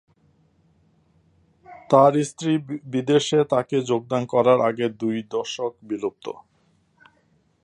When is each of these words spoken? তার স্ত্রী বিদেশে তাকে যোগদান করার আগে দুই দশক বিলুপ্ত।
তার 1.89 2.13
স্ত্রী 2.23 2.51
বিদেশে 2.85 3.39
তাকে 3.49 3.77
যোগদান 3.81 4.23
করার 4.25 4.59
আগে 4.69 4.85
দুই 5.01 5.17
দশক 5.31 5.73
বিলুপ্ত। 5.89 6.25